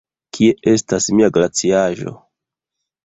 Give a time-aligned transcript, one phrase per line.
[0.37, 2.17] Kie estas mia glaciaĵo?